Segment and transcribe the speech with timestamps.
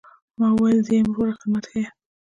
[0.39, 1.89] ما وويل زه يم وروه خدمت ښييه.